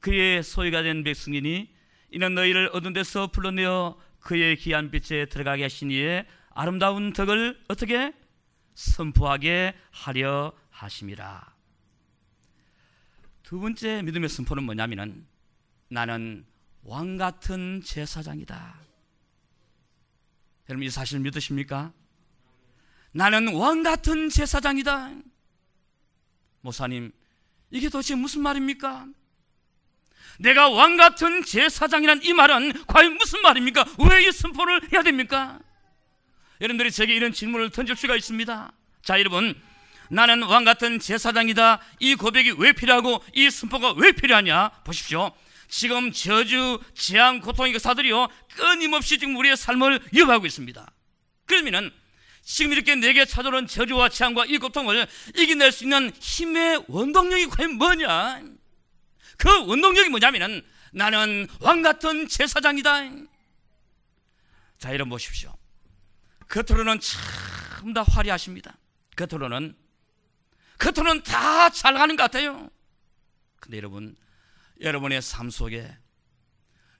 [0.00, 1.72] 그의 소유가 된 백성이니
[2.12, 8.12] 이는 너희를 얻은 데서 불러내어 그의 귀한 빛에 들어가게 이의 아름다운 덕을 어떻게
[8.74, 11.54] 선포하게 하려 하심이라.
[13.42, 15.26] 두 번째 믿음의 선포는 뭐냐면은
[15.88, 16.46] 나는
[16.82, 18.80] 왕 같은 제사장이다.
[20.68, 21.92] 여러분 이 사실 믿으십니까?
[23.12, 25.14] 나는 왕 같은 제사장이다.
[26.62, 27.12] 목사님,
[27.70, 29.06] 이게 도대체 무슨 말입니까?
[30.38, 33.84] 내가 왕 같은 제사장이란 이 말은 과연 무슨 말입니까?
[34.10, 35.58] 왜 이 선포를 해야 됩니까?
[36.60, 38.72] 여러분들이 제게 이런 질문을 던질 수가 있습니다.
[39.02, 39.54] 자, 여러분,
[40.10, 41.80] 나는 왕 같은 제사장이다.
[42.00, 44.70] 이 고백이 왜 필요하고 이 선포가 왜 필요하냐?
[44.84, 45.32] 보십시오.
[45.68, 50.90] 지금 저주, 재앙, 고통의 사들이요 끊임없이 지금 우리의 삶을 위협하고 있습니다.
[51.46, 51.90] 그러면은
[52.52, 58.42] 지금 이렇게 내게 찾아오는 저주와 재앙과 이 고통을 이겨낼 수 있는 힘의 원동력이 과연 뭐냐?
[59.38, 60.60] 그 원동력이 뭐냐면은
[60.92, 63.02] 나는 왕 같은 제사장이다.
[64.78, 65.56] 자, 여러분 보십시오.
[66.48, 68.76] 겉으로는 참 다 화려하십니다.
[69.16, 69.76] 겉으로는
[70.78, 72.68] 겉으로는 다잘 가는 것 같아요.
[73.60, 74.16] 근데 여러분,
[74.80, 75.96] 여러분의 삶 속에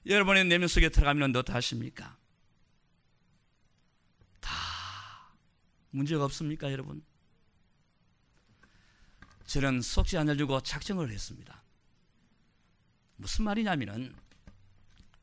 [0.07, 2.17] 여러분의 내면 속에 들어가면 어떠하십니까?
[5.91, 7.03] 문제가 없습니까, 여러분?
[9.45, 11.61] 저는 속지 않으려고 작정을 했습니다.
[13.17, 14.15] 무슨 말이냐면은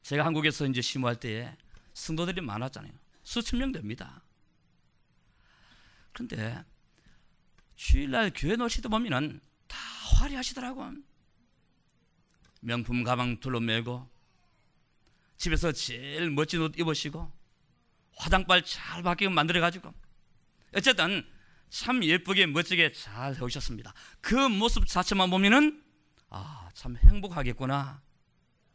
[0.02, 1.56] 제가 한국에서 이제 심호할 때에
[1.94, 2.92] 성도들이 많았잖아요.
[3.22, 4.22] 수천 명 됩니다.
[6.12, 6.64] 그런데
[7.76, 9.78] 주일날 교회 노시다 보면은 다
[10.16, 10.92] 화려하시더라고.
[12.60, 14.08] 명품 가방 둘러매고
[15.36, 17.30] 집에서 제일 멋진 옷 입으시고
[18.16, 19.94] 화장발 잘 바뀌게 만들어 가지고
[20.74, 21.26] 어쨌든
[21.70, 23.92] 참 예쁘게 멋지게 잘 해오셨습니다.
[24.20, 25.82] 그 모습 자체만 보면은
[26.30, 28.02] 아, 참 행복하겠구나.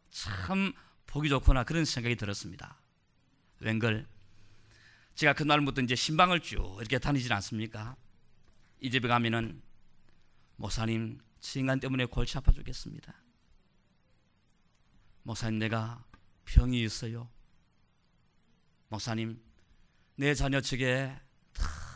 [0.10, 0.74] 참
[1.08, 1.64] 보기 좋구나.
[1.64, 2.80] 그런 생각이 들었습니다.
[3.60, 4.08] 웬걸
[5.16, 7.96] 제가 그날부터 이제 신방을 쭉 이렇게 다니지 않습니까?
[8.80, 9.62] 이 집에 가면은
[10.56, 13.14] 목사님 저 인간 때문에 골치 아파 죽겠습니다.
[15.24, 16.04] 목사님 내가
[16.46, 17.30] 병이 있어요.
[18.90, 19.42] 목사님
[20.16, 21.16] 내 자녀 측에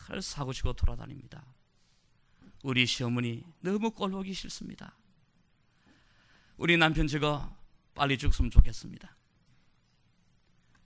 [0.07, 1.45] 탈 사고 치고 돌아다닙니다.
[2.63, 4.95] 우리 시어머니 너무 꼴보기 싫습니다.
[6.55, 7.53] 우리 남편 저거
[7.93, 9.15] 빨리 죽으면 좋겠습니다.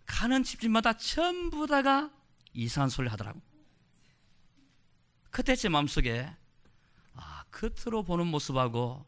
[0.08, 2.12] 가는 집집마다 전부 다가
[2.54, 3.40] 이상한 소리 하더라고.
[5.30, 6.28] 그때 제 마음속에
[7.14, 9.06] 아, 겉으로 보는 모습하고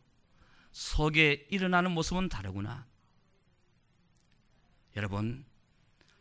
[0.72, 2.86] 속에 일어나는 모습은 다르구나.
[4.96, 5.44] 여러분,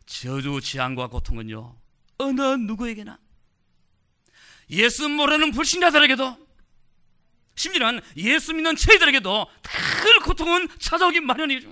[0.07, 1.77] 저주, 재앙과 고통은요,
[2.17, 3.19] 어느 누구에게나
[4.73, 6.39] 예수 모르는 불신자들에게도
[7.55, 11.71] 심지어는 예수 믿는 저희들에게도 큰 고통은 찾아오기 마련이죠.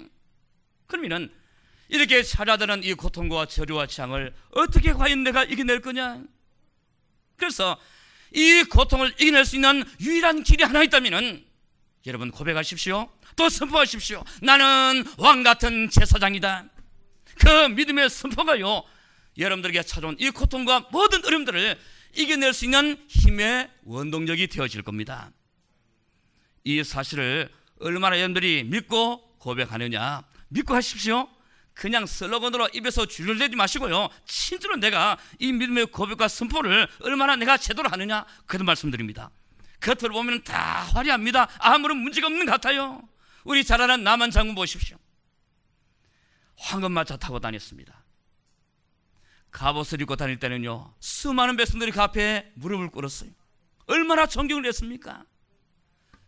[0.86, 1.32] 그러면은
[1.88, 6.22] 이렇게 찾아드는 이 고통과 저주와 재앙을 어떻게 과연 내가 이겨낼 거냐?
[7.36, 7.80] 그래서
[8.32, 11.44] 이 고통을 이겨낼 수 있는 유일한 길이 하나 있다면은
[12.06, 13.10] 여러분 고백하십시오.
[13.34, 14.22] 또 선포하십시오.
[14.42, 16.68] 나는 왕 같은 제사장이다.
[17.38, 18.84] 그 믿음의 선포가요.
[19.38, 21.78] 여러분들에게 찾아온 이 고통과 모든 어려움들을
[22.14, 25.30] 이겨낼 수 있는 힘의 원동력이 되어질 겁니다.
[26.64, 27.48] 이 사실을
[27.80, 31.28] 얼마나 여러분들이 믿고 고백하느냐 믿고 하십시오.
[31.72, 34.08] 그냥 슬로건으로 입에서 줄을 내지 마시고요.
[34.26, 39.30] 진짜로 내가 이 믿음의 고백과 선포를 얼마나 내가 제대로 하느냐 그런 말씀드립니다.
[39.80, 41.48] 겉으로 보면 다 화려합니다.
[41.58, 43.02] 아무런 문제가 없는 것 같아요.
[43.44, 44.98] 우리 잘 아는 남한 장군 보십시오.
[46.56, 47.99] 황금마차 타고 다녔습니다.
[49.50, 53.30] 갑옷을 입고 다닐 때는요 수많은 백성들이 그 앞에 무릎을 꿇었어요.
[53.86, 55.24] 얼마나 존경을 했습니까?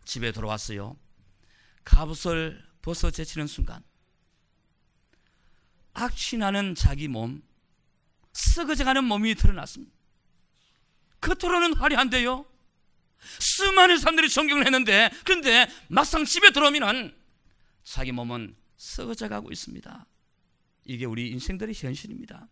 [0.05, 0.97] 집에 돌아왔어요.
[1.85, 3.83] 갑옷을 벗어 제치는 순간
[5.93, 7.41] 악취나는 자기 몸,
[8.33, 9.93] 썩어져가는 몸이 드러났습니다.
[11.21, 12.45] 겉으로는 화려한데요.
[13.39, 17.15] 수많은 사람들이 존경을 했는데 그런데 막상 집에 들어오면
[17.83, 20.05] 자기 몸은 썩어져 가고 있습니다.
[20.85, 22.49] 이게 우리 인생들의 현실입니다.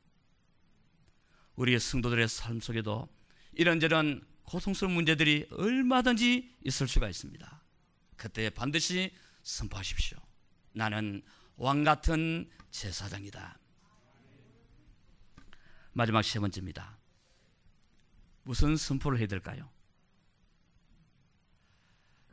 [1.61, 3.07] 우리의 성도들의 삶 속에도
[3.53, 7.63] 이런저런 고통스러운 문제들이 얼마든지 있을 수가 있습니다.
[8.15, 10.17] 그때 반드시 선포하십시오.
[10.73, 11.21] 나는
[11.57, 13.59] 왕 같은 제사장이다.
[15.93, 16.97] 마지막 세 번째입니다.
[18.43, 19.69] 무슨 선포를 해야 될까요?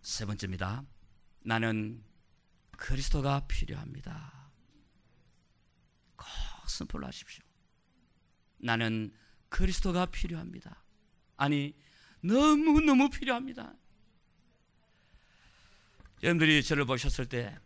[0.01, 0.85] 세 번째입니다.
[1.41, 2.03] 나는
[2.79, 4.51] 그리스도가 필요합니다.
[6.17, 6.27] 꼭
[6.67, 7.48] 선포를 하십시오.
[8.59, 9.13] 나는
[9.49, 10.85] 그리스도가 필요합니다.
[11.37, 11.75] 아니,
[12.21, 13.75] 너무너무 필요합니다.
[16.23, 17.57] 여러분들이 저를 보셨을 때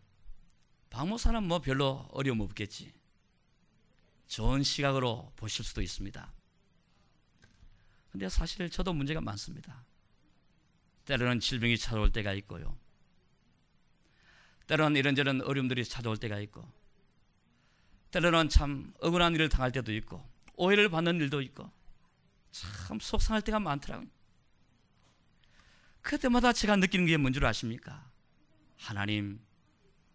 [0.91, 2.93] 박모사는 뭐 별로 어려움 없겠지.
[4.27, 6.33] 좋은 시각으로 보실 수도 있습니다.
[8.11, 9.85] 근데 사실 저도 문제가 많습니다.
[11.07, 12.79] 때로는 질병이 찾아올 때가 있고요.
[14.67, 16.71] 때로는 이런저런 어려움들이 찾아올 때가 있고,
[18.11, 20.23] 때로는 참 억울한 일을 당할 때도 있고,
[20.57, 21.71] 오해를 받는 일도 있고,
[22.51, 24.09] 참 속상할 때가 많더라고요.
[26.03, 28.11] 그때마다 제가 느끼는 게 뭔 줄 아십니까?
[28.79, 29.41] 하나님,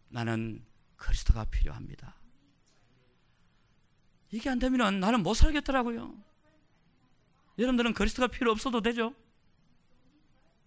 [0.09, 0.63] 나는
[0.97, 2.15] 그리스도가 필요합니다.
[4.31, 6.13] 이게 안 되면 나는 못 살겠더라고요.
[7.57, 9.15] 여러분들은 그리스도가 필요 없어도 되죠?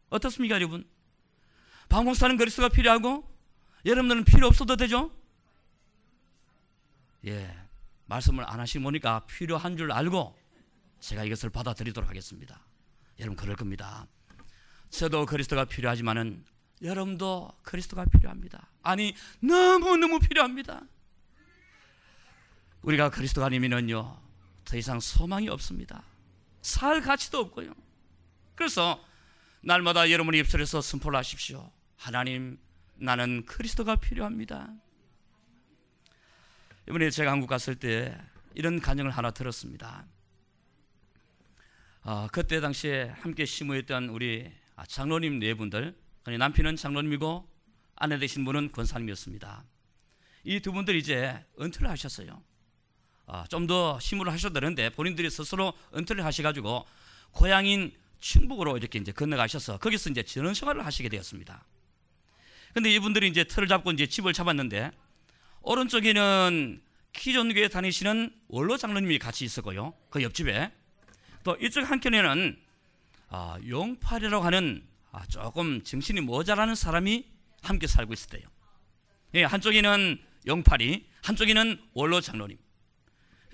[0.09, 0.89] 어떻습니까, 여러분?
[1.89, 3.29] 방공사는 그리스도가 필요하고
[3.85, 5.13] 여러분들은 필요 없어도 되죠?
[7.27, 7.60] 예,
[8.11, 10.37] 말씀을 안 하시고 보니까 필요한 줄 알고
[11.01, 12.61] 제가 이것을 받아들이도록 하겠습니다.
[13.21, 14.07] 여러분 그럴 겁니다.
[14.91, 16.45] 저도 그리스도가 필요하지만은
[16.83, 18.69] 여러분도 그리스도가 필요합니다.
[18.83, 20.83] 아니 너무 너무 필요합니다.
[22.83, 24.21] 우리가 그리스도가 아니면은요
[24.65, 26.03] 더 이상 소망이 없습니다.
[26.63, 27.75] 살 가치도 없고요.
[28.57, 29.03] 그래서
[29.63, 31.71] 날마다 여러분의 입술에서 선포를 하십시오.
[31.97, 32.59] 하나님,
[32.97, 34.71] 나는 그리스도가 필요합니다.
[36.91, 38.21] 이번에 제가 한국 갔을 때
[38.53, 40.05] 이런 간증을 하나 들었습니다.
[42.03, 44.51] 어, 그때 당시에 함께 심무했던 우리
[44.89, 47.49] 장로님 네 분들, 남편은 장로님이고
[47.95, 49.63] 아내 되신 분은 권사님이었습니다.
[50.43, 52.43] 이 두 분들이 이제 은퇴를 하셨어요.
[53.27, 56.87] 어, 좀더 심무를 하셔도 되는데 본인들이 스스로 은퇴를 하셔가지고
[57.31, 61.65] 고향인 충북으로 이렇게 이제 건너가셔서 거기서 이제 전원 생활을 하시게 되었습니다.
[62.75, 64.91] 근데 이분들이 이제 틀을 잡고 이제 집을 잡았는데
[65.63, 66.81] 오른쪽에는
[67.13, 69.95] 기존교회 다니시는 원로 장로님이 같이 있었고요.
[70.11, 70.71] 그 옆집에
[71.45, 72.59] 또 이쪽 한켠에는
[73.29, 77.27] 아, 용팔이라고 하는 아, 조금 정신이 모자라는 사람이
[77.63, 78.43] 함께 살고 있었대요.
[79.35, 82.59] 예, 한쪽에는 용팔이, 한쪽에는 원로 장로님.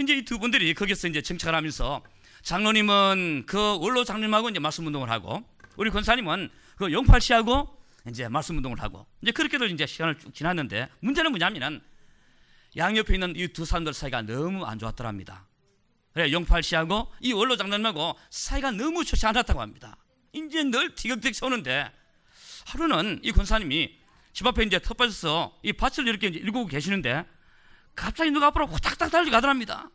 [0.00, 2.02] 이제 이 두 분들이 거기서 이제 정착을 하면서
[2.42, 5.42] 장로님은 그 원로 장로님하고 이제 말씀 운동을 하고
[5.76, 7.76] 우리 권사님은 그 용팔 씨하고
[8.08, 11.80] 이제 말씀 운동을 하고 이제 그렇게들 이제 시간을 쭉 지났는데 문제는 뭐냐면은
[12.76, 15.46] 양옆에 있는 이 두 사람들 사이가 너무 안 좋았더랍니다.
[16.12, 19.96] 그래 용팔 씨하고 이 원로 장로님하고 사이가 너무 좋지 않았다고 합니다.
[20.32, 21.92] 이제 늘 티격태격 세우는데
[22.66, 23.98] 하루는 이 권사님이
[24.32, 27.24] 집 앞에 이제 텃밭에서 이 밭을 이렇게 일구고 계시는데
[27.94, 29.90] 갑자기 누가 앞으로 후딱딱 달려가더랍니다.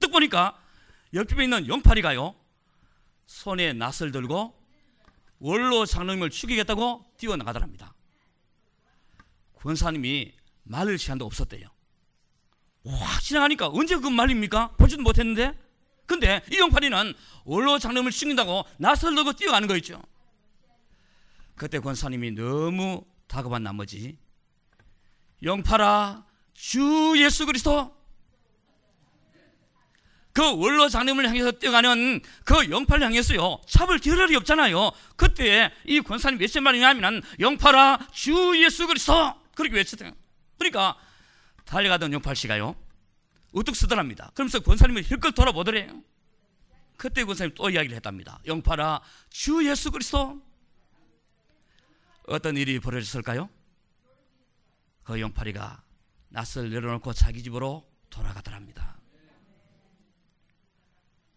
[0.00, 0.58] 딱 보니까
[1.12, 2.34] 옆집에 있는 용팔이가요
[3.26, 4.54] 손에 낫을 들고
[5.38, 7.94] 원로 장로님을 죽이겠다고 뛰어나가더랍니다.
[9.56, 11.73] 권사님이 말을 시간도 없었대요.
[12.86, 14.72] 확 지나가니까 언제 그 말입니까?
[14.76, 15.52] 보지도 못했는데.
[16.06, 18.64] 근데 이 용팔이는 원로 장로님을 죽인다고
[19.14, 20.02] 들고 뛰어가는 거 있죠.
[21.56, 24.18] 그때 권사님이 너무 다급한 나머지
[25.42, 27.94] 영팔아 주 예수 그리스도
[30.32, 36.60] 그 원로 장님을 향해서 뛰어가는 그 영팔을 향해서요 잡을 겨를이 없잖아요 그때 이 권사님 몇째
[36.60, 40.12] 말이냐면 영팔아 주 예수 그리스도 그렇게 외쳤대요
[40.58, 40.96] 그러니까
[41.64, 42.76] 달려가던 영팔씨가요
[43.52, 46.02] 우뚝 쓰더랍니다 그러면서 권사님을 힐끗 돌아보더래요
[46.96, 49.00] 그때 권사님 또 이야기를 했답니다 영팔아
[49.30, 50.40] 주 예수 그리스도
[52.26, 53.50] 어떤 일이 벌어졌을까요?
[55.02, 55.82] 그 영팔이가
[56.30, 58.94] 낯을 내려놓고 자기 집으로 돌아가더랍니다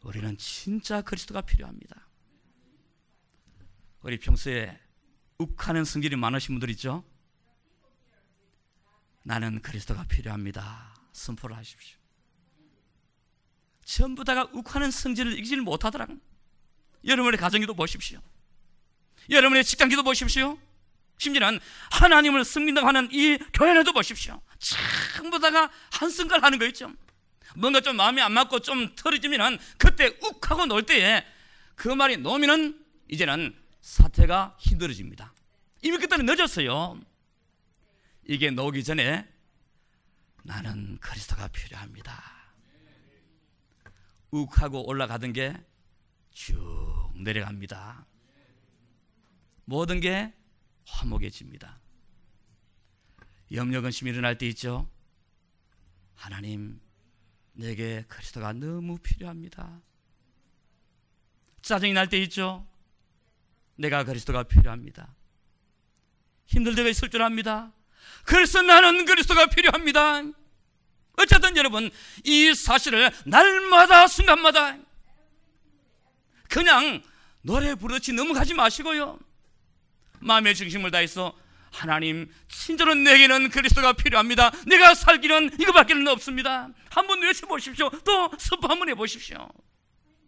[0.07, 2.07] 우리는 진짜 그리스도가 필요합니다.
[4.01, 4.79] 우리 평소에
[5.37, 7.03] 욱하는 성질이 많으신 분들 있죠?
[9.27, 10.95] 나는 그리스도가 필요합니다.
[11.11, 11.97] 선포를 하십시오.
[13.83, 16.07] 전부 다가 욱하는 성질을 이기지 못하더라.
[17.05, 18.21] 여러분의 가정기도 보십시오.
[19.29, 20.57] 여러분의 직장기도 보십시오.
[21.17, 21.59] 심지어는
[21.91, 24.41] 하나님을 승민다고 하는 이 교회에도 보십시오.
[24.59, 26.89] 전부 다가 한순간 하는 거 있죠.
[27.53, 31.25] 뭔가 좀 마음이 안 맞고 좀 털어지면은 그때 욱하고 놀 때에
[31.75, 35.33] 그 말이 놓으면은 이제는 사태가 힘들어집니다.
[35.81, 36.97] 이미 그때는 늦었어요.
[38.27, 39.27] 이게 놓기 전에
[40.43, 42.21] 나는 그리스도가 필요합니다.
[44.31, 45.53] 욱 하고 올라가던 게
[46.37, 48.05] 쭉 내려갑니다.
[49.65, 50.31] 모든 게
[50.85, 51.79] 화목해집니다.
[53.53, 54.87] 염려 근심이 일어날 때 있죠.
[56.13, 56.79] 하나님
[57.53, 59.81] 내게 그리스도가 너무 필요합니다.
[61.63, 62.67] 짜증이 날 때 있죠.
[63.77, 65.15] 내가 그리스도가 필요합니다.
[66.45, 67.73] 힘들 때가 있을 줄 압니다.
[68.23, 70.23] 그래서 나는 그리스도가 필요합니다.
[71.17, 71.89] 어쨌든 여러분
[72.23, 74.77] 이 사실을 날마다 순간마다
[76.49, 77.01] 그냥
[77.41, 79.19] 노래 부르듯이 넘어가지 마시고요.
[80.19, 81.33] 마음의 중심을 다해서
[81.71, 84.51] 하나님, 친절로 내게는 그리스도가 필요합니다.
[84.65, 86.69] 내가 살기는 이거밖에는 없습니다.
[86.89, 87.89] 한번 외쳐보십시오.
[88.03, 89.47] 또 선포 한번 해보십시오.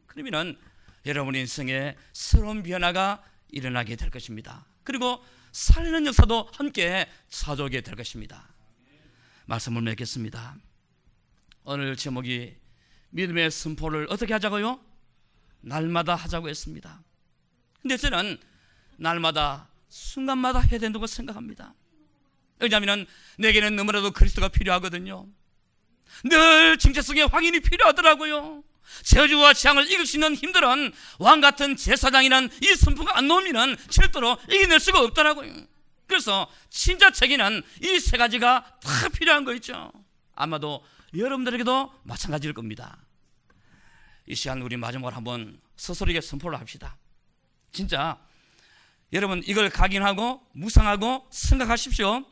[0.06, 0.58] 그러면
[1.06, 4.66] 여러분 인생에 새로운 변화가 일어나게 될 것입니다.
[4.84, 8.48] 그리고 살리는 역사도 함께 찾아오게 될 것입니다.
[9.46, 10.56] 말씀을 맺겠습니다.
[11.64, 12.56] 오늘 제목이
[13.10, 14.80] 믿음의 선포를 어떻게 하자고요?
[15.62, 17.02] 날마다 하자고 했습니다.
[17.82, 18.38] 근데 저는
[18.98, 21.74] 날마다 순간마다 해야 된다고 생각합니다.
[22.60, 23.08] 왜냐하면
[23.40, 25.28] 내게는 너무나도 그리스도가 필요하거든요.
[26.26, 28.64] 늘 정체성의 확인이 필요하더라고요.
[29.04, 34.80] 저주와 재앙을 이길 수 있는 힘들은 왕 같은 제사장이란 이 선포가 안 놓으면 절대로 이겨낼
[34.80, 35.54] 수가 없더라고요.
[36.08, 39.92] 그래서 진짜 책에는 이 세 가지가 다 필요한 거 있죠.
[40.36, 40.84] 아마도
[41.16, 42.98] 여러분들에게도 마찬가지일 겁니다.
[44.26, 46.98] 이 시간 우리 마지막으로 한번 스스로에게 선포를 합시다.
[47.72, 48.20] 진짜
[49.14, 52.26] 여러분 이걸 각인하고 묵상하고 생각하십시오.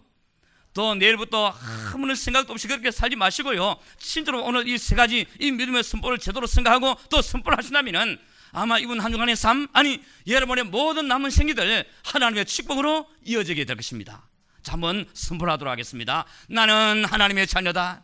[0.77, 1.55] 또 내일부터
[1.91, 3.77] 아무런 생각도 없이 그렇게 살지 마시고요.
[3.97, 8.19] 진짜로 오늘 이 세 가지 이 믿음의 선포를 제대로 생각하고 또 선포를 하신다면은
[8.51, 14.29] 아마 이번 한 주간의 삶 아니 여러분의 모든 남은 생기들 하나님의 축복으로 이어지게 될 것입니다.
[14.61, 16.25] 자 한번 선포를 하도록 하겠습니다.
[16.47, 18.03] 나는 하나님의 자녀다.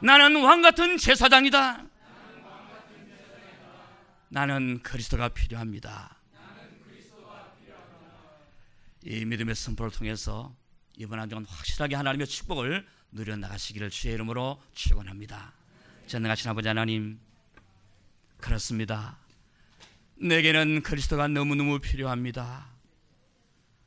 [0.00, 1.82] 나는 왕 같은 제사장이다.
[4.28, 6.17] 나는 그리스도가 필요합니다.
[9.10, 10.54] 이 믿음의 선포를 통해서
[10.98, 15.54] 이번 한 주간 확실하게 하나님의 축복을 누려 나가시기를 주의 이름으로 축원합니다.
[16.08, 17.18] 전능하신 아버지 하나님
[18.36, 19.16] 그렇습니다.
[20.16, 22.66] 내게는 그리스도가 너무너무 필요합니다.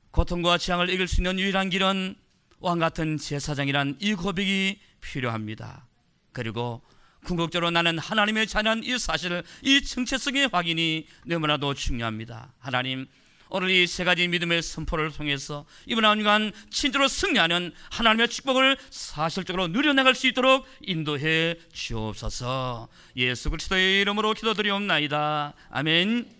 [0.09, 2.15] 고통과 재앙을 이길 수 있는 유일한 길은
[2.59, 5.85] 왕 같은 제사장이란 이 고백이 필요합니다.
[6.31, 6.81] 그리고
[7.25, 12.53] 궁극적으로 나는 하나님의 자녀인 이 사실, 이 정체성의 확인이 너무나도 중요합니다.
[12.57, 13.07] 하나님,
[13.51, 19.67] 오늘 이 세 가지 믿음의 선포를 통해서 이번 한 주간 진짜로 승리하는 하나님의 축복을 사실적으로
[19.67, 22.87] 누려나갈 수 있도록 인도해 주옵소서.
[23.17, 25.53] 예수 그리스도의 이름으로 기도드리옵나이다.
[25.69, 26.31] 아멘.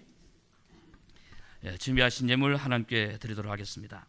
[1.66, 4.08] 예, 준비하신 예물 하나님께 드리도록 하겠습니다.